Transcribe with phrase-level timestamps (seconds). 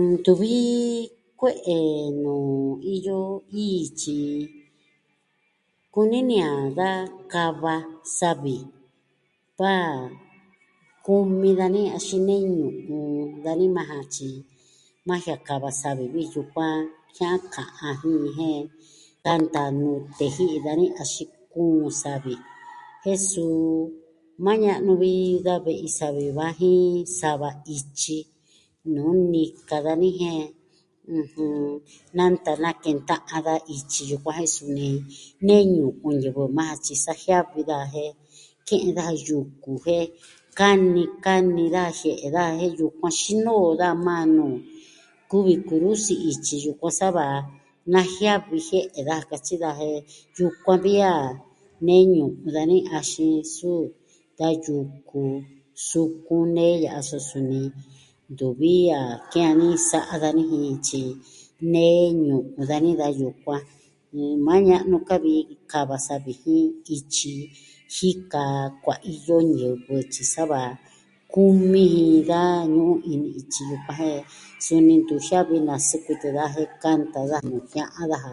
[0.00, 0.54] Ntuvi
[1.38, 1.78] kue'e
[2.22, 2.62] nuu
[2.94, 3.20] iyo
[3.64, 4.18] ii tyi
[5.92, 6.90] kuni ni a da
[7.32, 7.74] kava
[8.18, 8.56] savi,
[9.60, 9.74] va
[11.06, 14.28] kumi dani axin nee ñu'un dani majan, tyi
[15.06, 16.76] maa jiaa kava savi vi yukuan,
[17.16, 18.62] jianka'an jin jen
[19.24, 22.34] tan ta nute ji'i dani, axin kuun savi,
[23.02, 23.70] jen suu
[24.44, 25.12] maa ña'nu vi
[25.46, 28.18] da ve'i savi va jin sa va ityi
[28.94, 30.44] nuu nika dani jien,
[31.18, 31.56] ɨjɨn,
[32.16, 34.88] nanta nakenta'an da ityi yukuan, jen suni
[35.46, 38.12] nee ñu'un ñivɨ majan tyi sa jiavi daja jen
[38.68, 40.04] ke'en daja yuku jen
[40.58, 44.56] kani kani daja jie'e daja jen yukuan xinoo daja majan nuu
[45.30, 47.24] kuvi kurusi ityi yukuan sava
[47.92, 50.02] najiavi da jie'e daja katyi daja jen
[50.38, 51.14] yukuan vi a
[51.86, 53.84] nee ñu'un dani, axin suu
[54.38, 55.22] da yuku
[55.86, 57.60] sukun nee ya'a, so suni
[58.32, 61.02] ntuvi a kee dani, sa'a dani jin tyi,
[61.72, 63.62] nee ñu'un dani da yukuan.
[64.44, 65.34] Maa ña'nu ka vi
[65.72, 67.34] kava savi jin ityi
[67.96, 68.42] jika
[68.84, 70.60] kuaiyo ñivɨ tyi sa va
[71.32, 72.40] kumi ji da
[72.74, 74.20] ñu'un ini ityi yukuan jen,
[74.64, 78.30] suni ntu jiavi na sikutu daja jen kanta daja nuu jia'an daja.